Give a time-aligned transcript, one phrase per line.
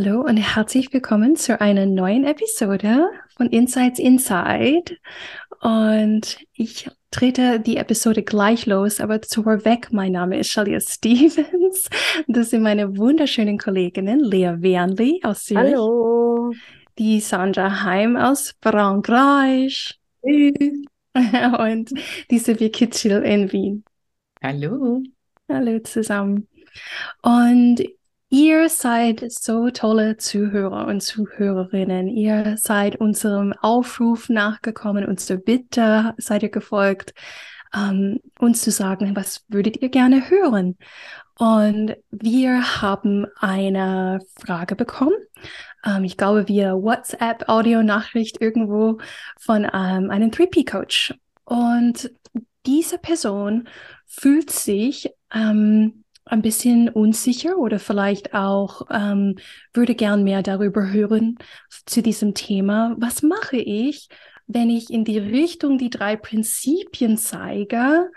[0.00, 4.96] Hallo und herzlich willkommen zu einer neuen Episode von Insights Inside.
[5.60, 11.90] Und ich trete die Episode gleich los, aber vorweg, mein Name ist Shalia Stevens.
[12.28, 15.74] Das sind meine wunderschönen Kolleginnen Lea Wernli aus Zürich.
[15.74, 16.52] Hallo.
[16.96, 19.98] Die Sandra Heim aus Frankreich.
[20.22, 21.90] Und
[22.30, 23.84] die Silvia Kitschel in Wien.
[24.40, 25.02] Hallo.
[25.48, 26.46] Hallo zusammen.
[27.22, 27.82] Und
[28.30, 32.08] Ihr seid so tolle Zuhörer und Zuhörerinnen.
[32.08, 37.14] Ihr seid unserem Aufruf nachgekommen, unserer Bitte seid ihr gefolgt,
[37.74, 40.76] ähm, uns zu sagen, was würdet ihr gerne hören?
[41.38, 45.16] Und wir haben eine Frage bekommen.
[45.86, 48.98] Ähm, ich glaube, via WhatsApp-Audio-Nachricht irgendwo
[49.40, 51.14] von ähm, einem 3P-Coach.
[51.44, 52.10] Und
[52.66, 53.68] diese Person
[54.06, 59.36] fühlt sich ähm, ein bisschen unsicher oder vielleicht auch ähm,
[59.72, 61.38] würde gern mehr darüber hören
[61.86, 62.94] zu diesem Thema.
[62.98, 64.08] Was mache ich,
[64.46, 68.10] wenn ich in die Richtung die drei Prinzipien zeige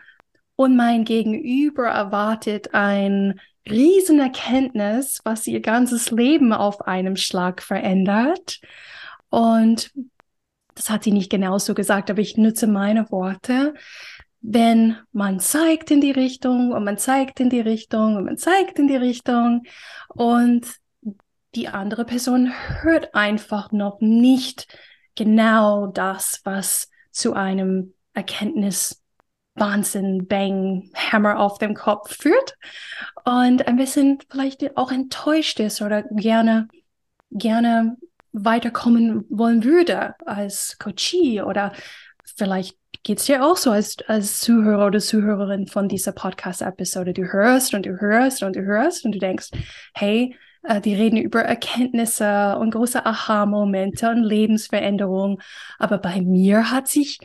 [0.55, 3.39] und mein Gegenüber erwartet ein
[3.69, 8.59] Riesenerkenntnis, was ihr ganzes Leben auf einem Schlag verändert?
[9.29, 9.91] Und
[10.75, 13.73] das hat sie nicht genauso gesagt, aber ich nutze meine Worte
[14.41, 18.79] wenn man zeigt in die Richtung und man zeigt in die Richtung und man zeigt
[18.79, 19.63] in die Richtung
[20.09, 20.67] und
[21.55, 24.67] die andere Person hört einfach noch nicht
[25.15, 29.01] genau das, was zu einem Erkenntnis
[29.55, 32.55] Wahnsinn, Bang, Hammer auf dem Kopf führt
[33.25, 36.69] und ein bisschen vielleicht auch enttäuscht ist oder gerne,
[37.31, 37.97] gerne
[38.31, 41.73] weiterkommen wollen würde als Coachie oder
[42.37, 47.13] vielleicht geht es dir auch so als, als Zuhörer oder Zuhörerin von dieser Podcast-Episode.
[47.13, 49.49] Du hörst und du hörst und du hörst und du denkst,
[49.93, 55.41] hey, äh, die reden über Erkenntnisse und große Aha-Momente und Lebensveränderung.
[55.79, 57.19] Aber bei mir hat sich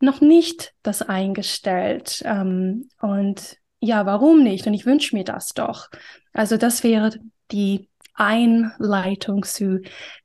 [0.00, 2.22] noch nicht das eingestellt.
[2.24, 4.66] Ähm, und ja, warum nicht?
[4.66, 5.88] Und ich wünsche mir das doch.
[6.32, 7.10] Also das wäre
[7.50, 9.80] die Einleitung zu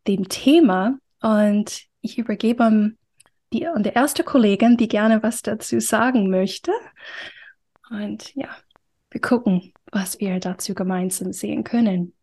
[0.05, 0.97] dem Thema.
[1.21, 2.91] Und ich übergebe
[3.53, 6.71] die, und der erste Kollegin, die gerne was dazu sagen möchte.
[7.89, 8.49] Und ja,
[9.11, 12.13] wir gucken, was wir dazu gemeinsam sehen können.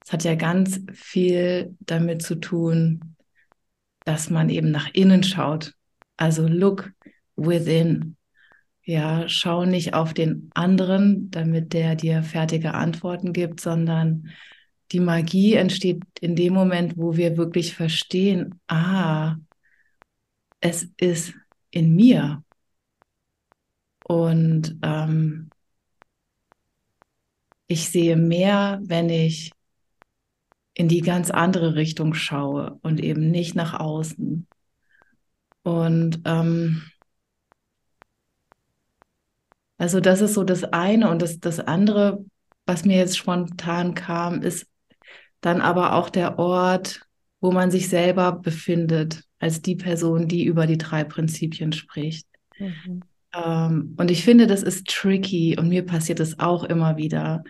[0.06, 3.16] es hat ja ganz viel damit zu tun,
[4.03, 5.74] dass man eben nach innen schaut.
[6.18, 6.91] Also look
[7.38, 8.18] within.
[8.85, 14.30] Ja, schau nicht auf den anderen, damit der dir fertige Antworten gibt, sondern
[14.91, 19.35] die Magie entsteht in dem Moment, wo wir wirklich verstehen, ah,
[20.59, 21.34] es ist
[21.72, 22.44] in mir.
[24.06, 25.50] Und ähm,
[27.68, 29.52] ich sehe mehr, wenn ich
[30.74, 34.47] in die ganz andere Richtung schaue und eben nicht nach außen.
[35.64, 36.84] Und ähm,
[39.78, 42.23] also das ist so das eine und das, das andere,
[42.66, 44.67] was mir jetzt spontan kam, ist
[45.41, 47.02] dann aber auch der Ort,
[47.41, 49.23] wo man sich selber befindet.
[49.40, 52.25] als die Person, die über die drei Prinzipien spricht.
[52.58, 53.02] Mhm.
[53.34, 57.43] Ähm, und ich finde, das ist tricky und mir passiert es auch immer wieder.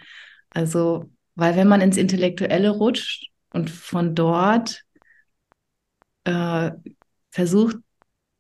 [0.49, 4.83] Also, weil wenn man ins Intellektuelle rutscht und von dort
[6.23, 6.71] äh,
[7.29, 7.77] versucht,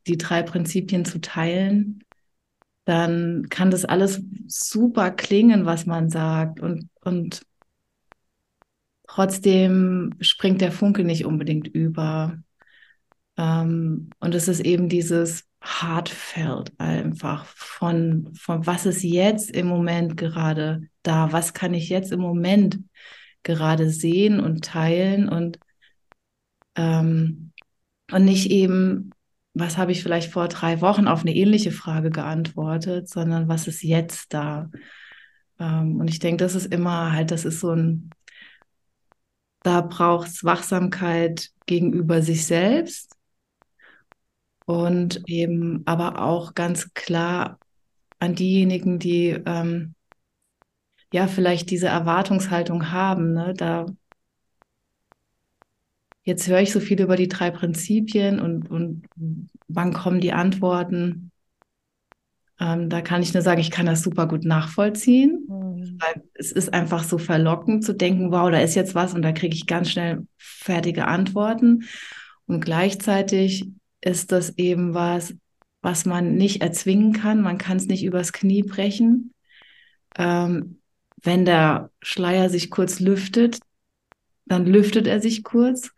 [0.07, 2.03] die drei Prinzipien zu teilen,
[2.85, 6.59] dann kann das alles super klingen, was man sagt.
[6.59, 7.45] Und, und
[9.07, 12.37] trotzdem springt der Funke nicht unbedingt über.
[13.37, 20.17] Ähm, und es ist eben dieses Hartfeld einfach von, von was ist jetzt im Moment
[20.17, 22.79] gerade da, was kann ich jetzt im Moment
[23.43, 25.59] gerade sehen und teilen und,
[26.75, 27.51] ähm,
[28.11, 29.11] und nicht eben,
[29.53, 33.83] was habe ich vielleicht vor drei Wochen auf eine ähnliche Frage geantwortet, sondern was ist
[33.83, 34.69] jetzt da.
[35.59, 38.09] Ähm, und ich denke, das ist immer halt, das ist so ein,
[39.63, 43.15] da braucht es Wachsamkeit gegenüber sich selbst
[44.65, 47.59] und eben aber auch ganz klar
[48.19, 49.95] an diejenigen, die ähm,
[51.11, 53.33] ja vielleicht diese Erwartungshaltung haben.
[53.33, 53.53] Ne?
[53.55, 53.85] Da
[56.23, 59.03] jetzt höre ich so viel über die drei Prinzipien und, und
[59.67, 61.31] wann kommen die Antworten.
[62.59, 65.97] Ähm, da kann ich nur sagen, ich kann das super gut nachvollziehen, mhm.
[65.99, 69.31] weil es ist einfach so verlockend zu denken, wow, da ist jetzt was und da
[69.31, 71.83] kriege ich ganz schnell fertige Antworten.
[72.45, 73.67] Und gleichzeitig
[74.01, 75.33] ist das eben was,
[75.81, 77.41] was man nicht erzwingen kann.
[77.41, 79.33] Man kann es nicht übers Knie brechen.
[80.17, 80.79] Ähm,
[81.21, 83.59] wenn der Schleier sich kurz lüftet,
[84.45, 85.91] dann lüftet er sich kurz.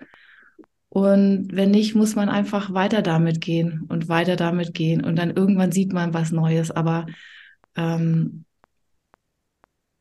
[0.96, 5.04] Und wenn nicht, muss man einfach weiter damit gehen und weiter damit gehen.
[5.04, 6.72] Und dann irgendwann sieht man was Neues.
[6.72, 7.06] Aber
[7.76, 8.46] ähm,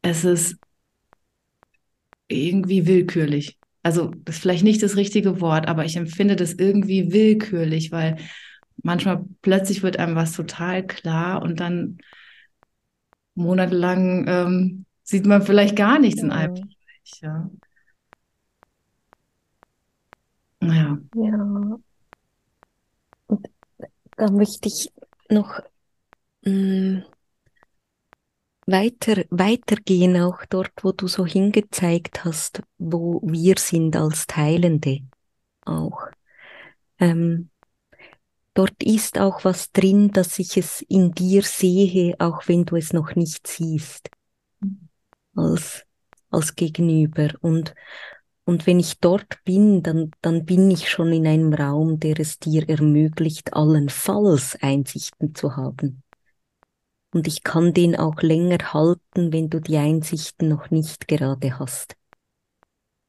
[0.02, 0.56] es ist
[2.29, 7.12] irgendwie willkürlich also das ist vielleicht nicht das richtige Wort, aber ich empfinde das irgendwie
[7.12, 8.17] willkürlich, weil
[8.82, 11.99] manchmal plötzlich wird einem was total klar und dann
[13.35, 16.26] monatelang ähm, sieht man vielleicht gar nichts ja.
[16.26, 17.20] in einem Bereich.
[17.20, 17.50] Ja.
[20.72, 20.99] Ja.
[21.14, 21.78] ja.
[23.26, 23.49] Und
[24.16, 24.93] da möchte ich
[25.28, 25.61] noch
[26.43, 27.05] mh, mm,
[28.66, 35.00] weiter, weitergehen, auch dort, wo du so hingezeigt hast, wo wir sind als Teilende
[35.64, 36.06] auch.
[36.99, 37.50] Ähm,
[38.55, 42.93] dort ist auch was drin, dass ich es in dir sehe, auch wenn du es
[42.93, 44.11] noch nicht siehst,
[45.34, 45.84] als,
[46.31, 47.28] als Gegenüber.
[47.40, 47.75] Und,
[48.44, 52.38] und wenn ich dort bin, dann, dann bin ich schon in einem Raum, der es
[52.38, 56.02] dir ermöglicht, allenfalls Einsichten zu haben.
[57.12, 61.96] Und ich kann den auch länger halten, wenn du die Einsichten noch nicht gerade hast.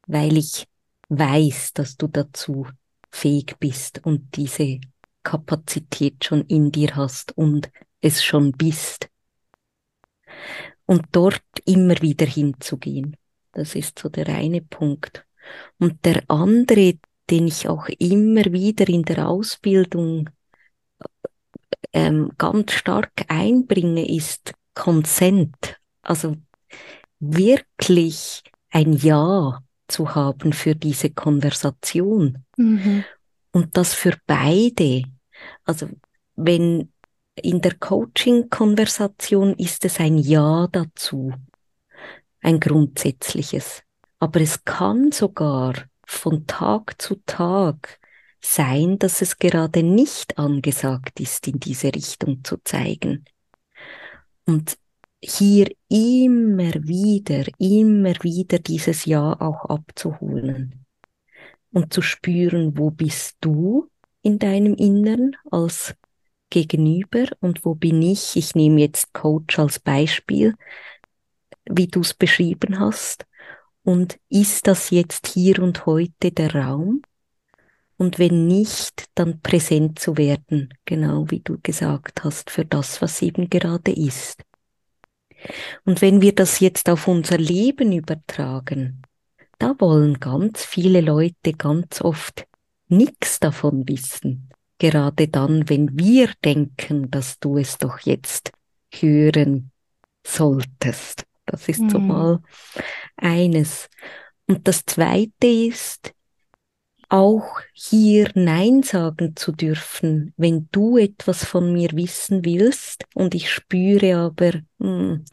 [0.07, 0.67] Weil ich
[1.09, 2.67] weiß, dass du dazu
[3.11, 4.79] fähig bist und diese
[5.23, 9.09] Kapazität schon in dir hast und es schon bist.
[10.85, 13.17] Und dort immer wieder hinzugehen.
[13.55, 15.25] Das ist so der eine Punkt.
[15.79, 16.99] Und der andere,
[17.29, 20.29] den ich auch immer wieder in der Ausbildung
[21.93, 25.79] ähm, ganz stark einbringe, ist Consent.
[26.01, 26.35] Also
[27.19, 32.43] wirklich ein Ja zu haben für diese Konversation.
[32.57, 33.05] Mhm.
[33.53, 35.03] Und das für beide.
[35.63, 35.87] Also
[36.35, 36.91] wenn
[37.35, 41.33] in der Coaching-Konversation ist es ein Ja dazu,
[42.45, 43.83] ein grundsätzliches.
[44.19, 45.73] Aber es kann sogar
[46.05, 47.99] von Tag zu Tag
[48.39, 53.25] sein, dass es gerade nicht angesagt ist, in diese Richtung zu zeigen.
[54.45, 54.77] Und
[55.23, 60.85] hier immer wieder, immer wieder dieses Ja auch abzuholen
[61.71, 63.89] und zu spüren, wo bist du
[64.21, 65.95] in deinem Innern als
[66.51, 68.35] Gegenüber und wo bin ich?
[68.35, 70.55] Ich nehme jetzt Coach als Beispiel,
[71.69, 73.25] wie du es beschrieben hast.
[73.83, 77.01] Und ist das jetzt hier und heute der Raum?
[77.97, 83.21] und wenn nicht, dann präsent zu werden, genau wie du gesagt hast, für das, was
[83.21, 84.43] eben gerade ist.
[85.85, 89.01] Und wenn wir das jetzt auf unser Leben übertragen,
[89.59, 92.45] da wollen ganz viele Leute ganz oft
[92.87, 94.49] nichts davon wissen.
[94.77, 98.51] Gerade dann, wenn wir denken, dass du es doch jetzt
[98.91, 99.71] hören
[100.25, 101.25] solltest.
[101.45, 101.89] Das ist mhm.
[101.89, 102.39] so mal
[103.17, 103.89] eines.
[104.47, 106.13] Und das zweite ist,
[107.07, 113.49] auch hier Nein sagen zu dürfen, wenn du etwas von mir wissen willst und ich
[113.49, 115.23] spüre aber, hm,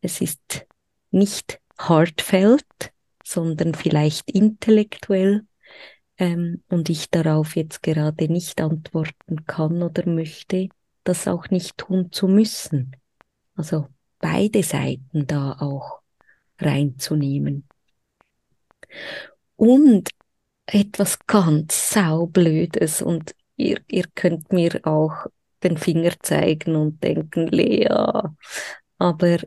[0.00, 0.66] es ist
[1.12, 2.66] nicht heartfelt,
[3.24, 5.46] sondern vielleicht intellektuell,
[6.18, 10.68] ähm, und ich darauf jetzt gerade nicht antworten kann oder möchte,
[11.04, 12.94] das auch nicht tun zu müssen.
[13.56, 13.88] Also
[14.22, 16.00] beide Seiten da auch
[16.58, 17.64] reinzunehmen.
[19.56, 20.08] Und
[20.64, 25.26] etwas ganz saublödes und ihr, ihr könnt mir auch
[25.62, 27.88] den Finger zeigen und denken, Lea,
[28.98, 29.38] aber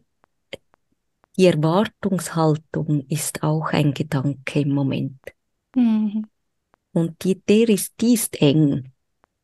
[1.38, 5.20] die Erwartungshaltung ist auch ein Gedanke im Moment.
[5.76, 6.28] Mhm.
[6.94, 8.92] Und die, der ist, die ist eng.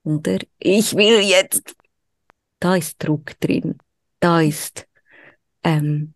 [0.03, 1.75] Oder ich will jetzt,
[2.59, 3.77] da ist Druck drin,
[4.19, 4.87] da ist
[5.63, 6.13] ähm,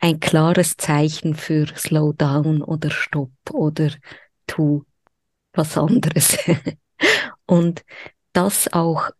[0.00, 3.90] ein klares Zeichen für Slow down oder Stopp oder
[4.46, 4.84] tu
[5.52, 6.38] was anderes.
[7.46, 7.84] Und
[8.32, 9.10] das auch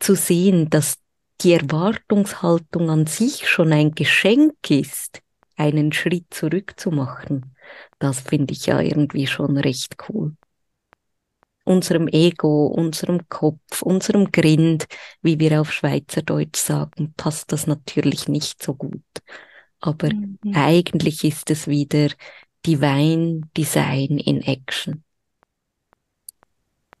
[0.00, 0.98] zu sehen, dass
[1.40, 5.20] die Erwartungshaltung an sich schon ein Geschenk ist,
[5.56, 7.54] einen Schritt zurückzumachen,
[7.98, 10.36] das finde ich ja irgendwie schon recht cool.
[11.64, 14.86] Unserem Ego, unserem Kopf, unserem Grind,
[15.22, 19.02] wie wir auf Schweizerdeutsch sagen, passt das natürlich nicht so gut.
[19.80, 20.38] Aber mhm.
[20.54, 22.08] eigentlich ist es wieder
[22.66, 25.04] Divine Design in Action.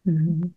[0.04, 0.54] Mhm.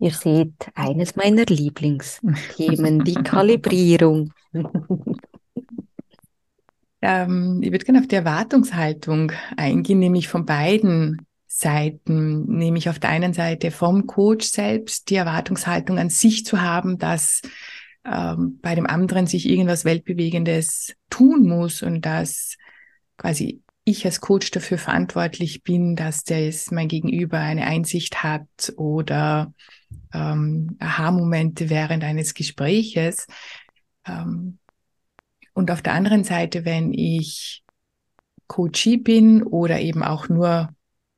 [0.00, 4.32] Ihr seht eines meiner Lieblingsthemen, die Kalibrierung.
[7.02, 13.10] Ähm, ich würde gerne auf die Erwartungshaltung eingehen, nämlich von beiden Seiten, nämlich auf der
[13.10, 17.42] einen Seite vom Coach selbst die Erwartungshaltung an sich zu haben, dass
[18.04, 22.56] ähm, bei dem anderen sich irgendwas Weltbewegendes tun muss und dass
[23.16, 29.52] quasi ich als Coach dafür verantwortlich bin, dass das mein Gegenüber eine Einsicht hat oder
[30.12, 33.26] ähm, Aha-Momente während eines Gespräches.
[34.06, 34.58] Ähm,
[35.60, 37.62] und auf der anderen Seite, wenn ich
[38.46, 40.70] Coachie bin oder eben auch nur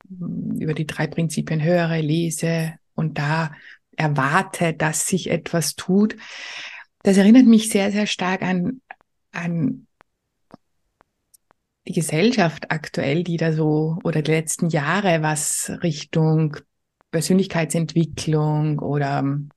[0.09, 3.53] hm, über die drei Prinzipien höre, lese und da
[3.97, 6.17] erwarte, dass sich etwas tut,
[7.05, 8.81] das erinnert mich sehr, sehr stark an,
[9.31, 9.87] an
[11.87, 16.57] die Gesellschaft aktuell, die da so oder die letzten Jahre, was Richtung
[17.13, 19.53] Persönlichkeitsentwicklung oder äh,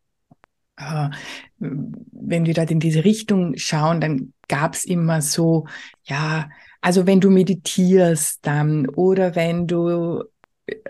[0.77, 5.67] wenn wir da in diese Richtung schauen, dann gab es immer so,
[6.03, 6.50] ja,
[6.82, 10.24] also wenn du meditierst dann oder wenn du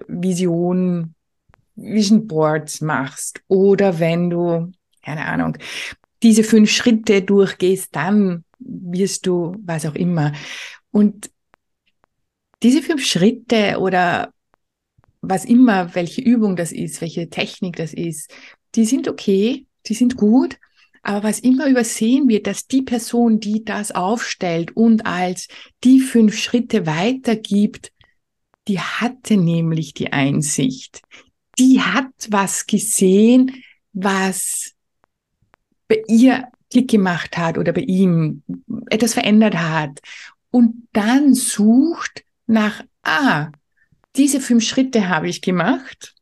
[0.08, 1.14] Vision,
[1.76, 4.72] Vision Boards machst oder wenn du,
[5.04, 5.58] keine Ahnung,
[6.24, 10.34] diese fünf Schritte durchgehst, dann wirst du was auch immer.
[10.92, 11.30] Und
[12.64, 14.34] diese fünf Schritte oder
[15.22, 18.32] was immer, welche Übung das ist, welche Technik das ist,
[18.76, 20.58] die sind okay, die sind gut,
[21.02, 25.48] aber was immer übersehen wird, dass die Person, die das aufstellt und als
[25.84, 27.92] die fünf Schritte weitergibt,
[28.68, 31.04] die hatte nämlich die Einsicht.
[31.60, 33.64] Die hat was gesehen,
[33.94, 34.74] was
[35.88, 38.42] bei ihr Klick gemacht hat oder bei ihm
[38.90, 40.00] etwas verändert hat
[40.50, 43.52] und dann sucht nach, ah,
[44.16, 46.16] diese fünf Schritte habe ich gemacht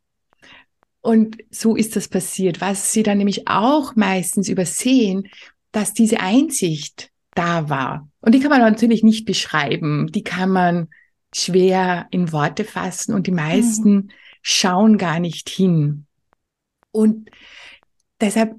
[1.04, 2.62] und so ist das passiert.
[2.62, 5.28] Was sie dann nämlich auch meistens übersehen,
[5.70, 8.08] dass diese Einsicht da war.
[8.20, 10.10] Und die kann man natürlich nicht beschreiben.
[10.12, 10.88] Die kann man
[11.34, 14.10] schwer in Worte fassen und die meisten mhm.
[14.40, 16.06] schauen gar nicht hin.
[16.90, 17.28] Und
[18.20, 18.54] deshalb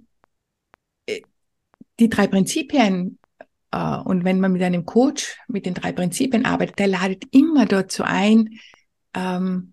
[2.00, 3.18] die drei Prinzipien,
[3.72, 7.66] äh, und wenn man mit einem Coach mit den drei Prinzipien arbeitet, der ladet immer
[7.66, 8.60] dazu ein,
[9.16, 9.72] ähm,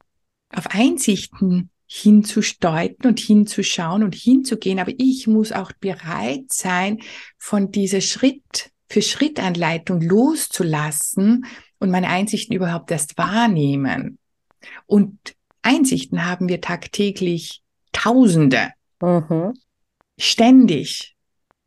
[0.49, 4.78] auf Einsichten hinzusteuten und hinzuschauen und hinzugehen.
[4.78, 7.00] Aber ich muss auch bereit sein,
[7.37, 11.44] von dieser Schritt für Schrittanleitung loszulassen
[11.78, 14.18] und meine Einsichten überhaupt erst wahrnehmen.
[14.87, 15.18] Und
[15.61, 18.70] Einsichten haben wir tagtäglich Tausende.
[19.02, 19.52] Mhm.
[20.18, 21.14] Ständig.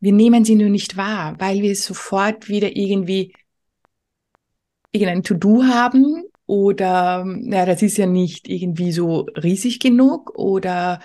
[0.00, 3.32] Wir nehmen sie nur nicht wahr, weil wir sofort wieder irgendwie
[4.90, 11.00] irgendein To-Do haben oder, ja, das ist ja nicht irgendwie so riesig genug oder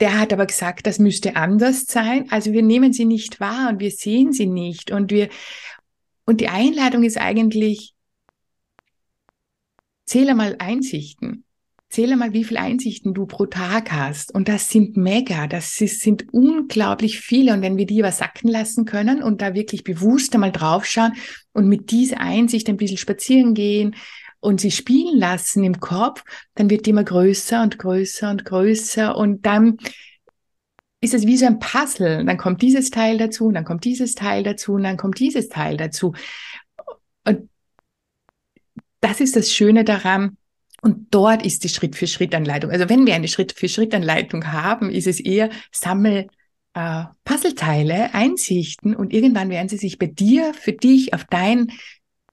[0.00, 2.30] der hat aber gesagt, das müsste anders sein.
[2.30, 5.28] Also wir nehmen sie nicht wahr und wir sehen sie nicht und wir,
[6.24, 7.94] und die Einladung ist eigentlich,
[10.06, 11.44] zähle mal Einsichten.
[11.90, 14.32] Zähle mal, wie viele Einsichten du pro Tag hast.
[14.32, 17.52] Und das sind mega, das sind unglaublich viele.
[17.52, 21.14] Und wenn wir die aber sacken lassen können und da wirklich bewusst einmal draufschauen
[21.52, 23.96] und mit dieser Einsicht ein bisschen spazieren gehen
[24.38, 26.22] und sie spielen lassen im Kopf,
[26.54, 29.16] dann wird die immer größer und größer und größer.
[29.16, 29.78] Und dann
[31.00, 32.24] ist es wie so ein Puzzle.
[32.24, 35.48] Dann kommt dieses Teil dazu, und dann kommt dieses Teil dazu, und dann kommt dieses
[35.48, 36.12] Teil dazu.
[37.26, 37.50] Und
[39.00, 40.36] das ist das Schöne daran.
[40.82, 42.70] Und dort ist die Schritt-für-Schritt-Anleitung.
[42.70, 46.28] Also wenn wir eine Schritt-für-Schritt-Anleitung haben, ist es eher Sammel
[46.74, 51.72] äh, Puzzleteile, Einsichten und irgendwann werden sie sich bei dir, für dich, auf dein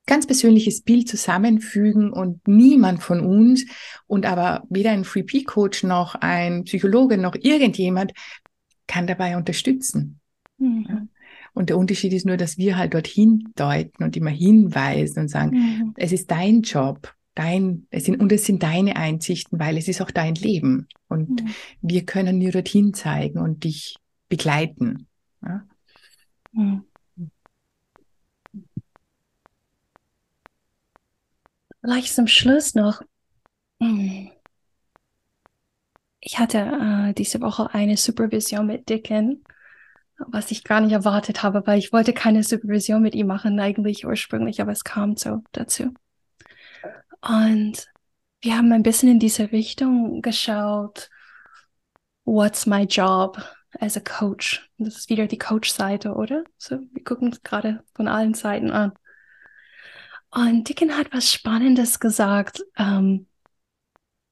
[0.05, 3.65] ganz persönliches Bild zusammenfügen und niemand von uns
[4.07, 8.13] und aber weder ein Free P Coach noch ein Psychologe noch irgendjemand
[8.87, 10.19] kann dabei unterstützen.
[10.57, 11.09] Mhm.
[11.53, 15.57] Und der Unterschied ist nur, dass wir halt dorthin deuten und immer hinweisen und sagen,
[15.57, 15.93] mhm.
[15.97, 20.01] es ist dein Job, dein, es sind, und es sind deine Einsichten, weil es ist
[20.01, 20.87] auch dein Leben.
[21.07, 21.53] Und mhm.
[21.81, 23.97] wir können dir dorthin zeigen und dich
[24.29, 25.07] begleiten.
[25.41, 25.65] Ja?
[26.53, 26.83] Mhm.
[31.81, 33.01] Vielleicht zum Schluss noch.
[33.79, 34.31] Hm.
[36.19, 39.43] Ich hatte äh, diese Woche eine Supervision mit Dicken,
[40.17, 44.05] was ich gar nicht erwartet habe, weil ich wollte keine Supervision mit ihm machen, eigentlich
[44.05, 45.93] ursprünglich, aber es kam so dazu.
[47.21, 47.87] Und
[48.41, 51.09] wir haben ein bisschen in diese Richtung geschaut.
[52.25, 53.41] What's my job
[53.79, 54.69] as a coach?
[54.77, 56.43] Das ist wieder die Coach-Seite, oder?
[56.57, 58.93] So, wir gucken es gerade von allen Seiten an.
[60.29, 62.61] Und Dicken hat was Spannendes gesagt.
[62.77, 63.27] Um, ähm,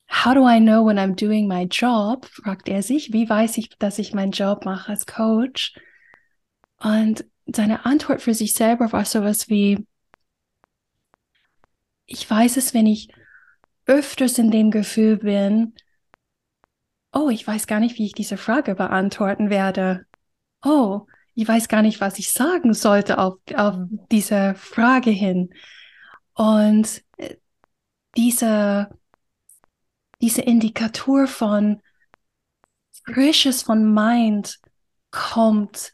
[0.07, 2.25] How do I know when I'm doing my job?
[2.25, 3.11] fragt er sich.
[3.11, 5.73] Wie weiß ich, dass ich meinen Job mache als Coach?
[6.79, 9.85] Und seine Antwort für sich selber war sowas wie,
[12.05, 13.09] ich weiß es, wenn ich
[13.85, 15.73] öfters in dem Gefühl bin,
[17.13, 20.05] oh, ich weiß gar nicht, wie ich diese Frage beantworten werde.
[20.63, 23.75] Oh, ich weiß gar nicht, was ich sagen sollte auf, auf
[24.11, 25.53] diese Frage hin.
[26.33, 27.35] Und äh,
[28.17, 28.89] diese,
[30.21, 31.81] diese Indikator von
[33.05, 34.59] Frisches von Mind
[35.11, 35.91] kommt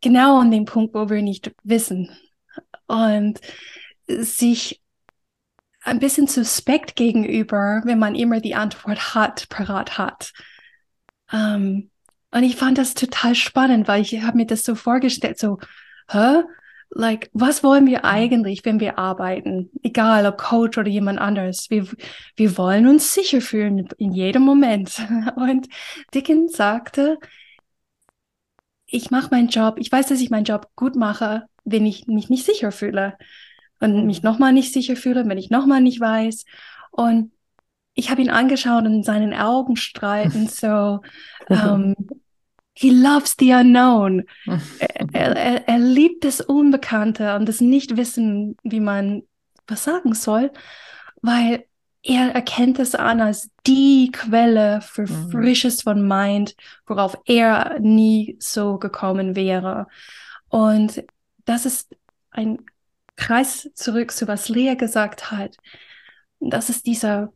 [0.00, 2.10] genau an den Punkt, wo wir nicht wissen.
[2.90, 3.40] Und
[4.06, 4.80] sich
[5.82, 10.32] ein bisschen suspekt gegenüber, wenn man immer die Antwort hat, parat hat.
[11.32, 11.90] Ähm,
[12.32, 15.58] und ich fand das total spannend, weil ich habe mir das so vorgestellt, so,
[16.10, 16.42] hä?
[16.90, 19.70] like, was wollen wir eigentlich, wenn wir arbeiten?
[19.82, 21.70] Egal, ob Coach oder jemand anderes.
[21.70, 21.86] Wir,
[22.36, 25.00] wir wollen uns sicher fühlen in jedem Moment.
[25.36, 25.68] Und
[26.14, 27.18] Dickens sagte,
[28.86, 32.30] ich mache meinen Job, ich weiß, dass ich meinen Job gut mache, wenn ich mich
[32.30, 33.16] nicht sicher fühle.
[33.80, 36.44] Und mich nochmal nicht sicher fühle, wenn ich nochmal nicht weiß.
[36.90, 37.32] Und
[37.94, 41.00] ich habe ihn angeschaut und in seinen Augen streiten so,
[41.48, 41.94] ähm,
[42.72, 44.24] He loves the unknown.
[45.12, 49.22] er, er, er liebt das Unbekannte und das Nichtwissen, wie man
[49.66, 50.50] was sagen soll,
[51.20, 51.64] weil
[52.02, 55.30] er erkennt es an als die Quelle für mhm.
[55.30, 59.86] Frisches von Mind, worauf er nie so gekommen wäre.
[60.48, 61.04] Und
[61.44, 61.96] das ist
[62.30, 62.58] ein
[63.16, 65.56] Kreis zurück zu was Lea gesagt hat.
[66.40, 67.32] Das ist dieser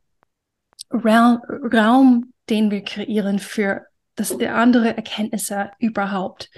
[0.90, 6.50] Raum, Raum den wir kreieren für dass der andere Erkenntnisse überhaupt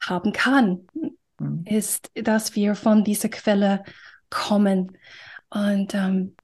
[0.00, 0.86] haben kann,
[1.38, 1.64] mhm.
[1.66, 3.84] ist, dass wir von dieser Quelle
[4.30, 4.96] kommen
[5.50, 6.36] und ähm,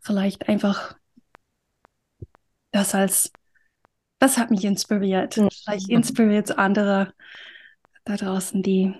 [0.00, 0.96] vielleicht einfach
[2.70, 3.32] das als,
[4.18, 5.36] das hat mich inspiriert.
[5.36, 5.48] Mhm.
[5.50, 7.12] Vielleicht inspiriert es andere
[8.04, 8.94] da draußen, die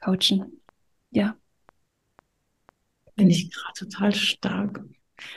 [0.00, 0.60] coachen.
[1.10, 1.36] Ja.
[3.16, 4.80] Finde ich gerade total stark.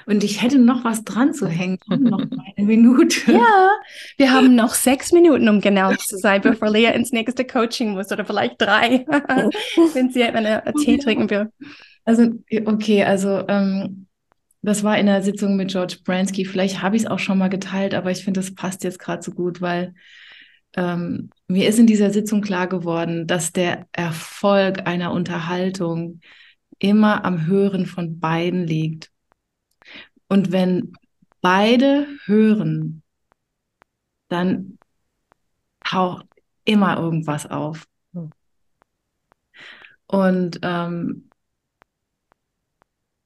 [0.06, 1.78] Und ich hätte noch was dran zu hängen.
[1.88, 3.32] noch eine Minute.
[3.32, 3.70] Ja,
[4.18, 8.12] wir haben noch sechs Minuten, um genau zu sein, bevor Lea ins nächste Coaching muss
[8.12, 9.06] oder vielleicht drei,
[9.94, 11.52] wenn sie eine Tee trinken will.
[12.06, 12.32] Also,
[12.66, 14.08] okay, also ähm,
[14.62, 16.46] das war in der Sitzung mit George Bransky.
[16.46, 19.22] Vielleicht habe ich es auch schon mal geteilt, aber ich finde, das passt jetzt gerade
[19.22, 19.94] so gut, weil
[20.76, 26.20] ähm, mir ist in dieser Sitzung klar geworden, dass der Erfolg einer Unterhaltung
[26.80, 29.12] immer am Hören von beiden liegt.
[30.28, 30.94] Und wenn
[31.42, 33.04] beide hören,
[34.30, 34.80] dann
[35.84, 36.26] taucht
[36.66, 37.88] immer irgendwas auf.
[40.08, 41.30] Und ähm,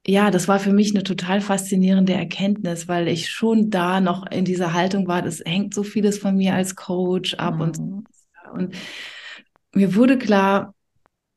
[0.07, 4.45] ja, das war für mich eine total faszinierende Erkenntnis, weil ich schon da noch in
[4.45, 7.61] dieser Haltung war, das hängt so vieles von mir als Coach ab mhm.
[7.61, 7.79] und,
[8.53, 8.75] und
[9.73, 10.73] mir wurde klar,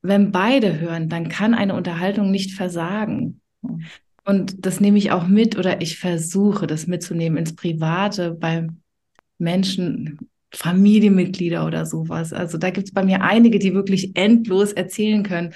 [0.02, 3.40] wenn beide hören, dann kann eine Unterhaltung nicht versagen.
[3.62, 3.84] Mhm.
[4.24, 8.68] Und das nehme ich auch mit oder ich versuche das mitzunehmen ins Private bei
[9.38, 10.18] Menschen,
[10.52, 12.32] Familienmitglieder oder sowas.
[12.32, 15.54] Also da gibt es bei mir einige, die wirklich endlos erzählen können.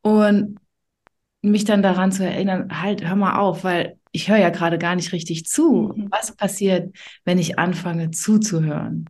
[0.00, 0.58] Und
[1.42, 4.96] mich dann daran zu erinnern, halt, hör mal auf, weil ich höre ja gerade gar
[4.96, 5.92] nicht richtig zu.
[5.96, 6.08] Mhm.
[6.10, 9.04] Was passiert, wenn ich anfange zuzuhören?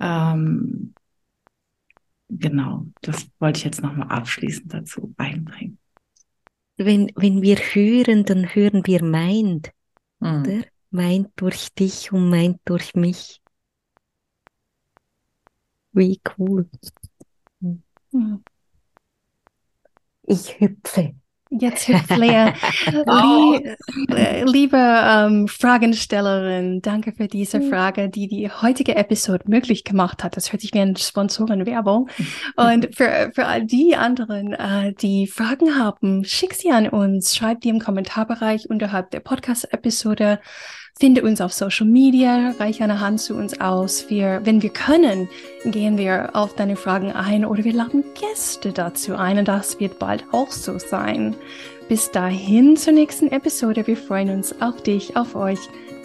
[0.00, 0.94] Ähm,
[2.28, 5.78] genau, das wollte ich jetzt nochmal abschließend dazu einbringen.
[6.76, 9.70] Wenn, wenn wir hören, dann hören wir meint,
[10.20, 10.42] Mhm.
[10.42, 10.64] oder?
[10.90, 13.42] Meint durch dich und meint durch mich.
[15.92, 16.66] Wie cool.
[18.12, 18.42] Hm.
[20.28, 21.14] Ich hüpfe.
[21.50, 22.52] Jetzt hüpft Lea.
[22.86, 23.76] Lie
[24.14, 30.36] äh, liebe ähm, Fragenstellerin, danke für diese Frage, die die heutige Episode möglich gemacht hat.
[30.36, 32.10] Das hört sich wie eine Sponsorenwerbung.
[32.56, 37.64] Und für, für all die anderen, äh, die Fragen haben, schick sie an uns, schreibt
[37.64, 40.40] die im Kommentarbereich unterhalb der Podcast-Episode.
[41.00, 44.10] Finde uns auf Social Media, reich eine Hand zu uns aus.
[44.10, 45.28] Wir, wenn wir können,
[45.64, 50.00] gehen wir auf deine Fragen ein oder wir laden Gäste dazu ein und das wird
[50.00, 51.36] bald auch so sein.
[51.88, 53.86] Bis dahin zur nächsten Episode.
[53.86, 55.60] Wir freuen uns auf dich, auf euch.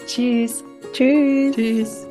[0.06, 0.62] Tschüss.
[0.92, 1.56] Tschüss.
[1.56, 2.06] Tschüss.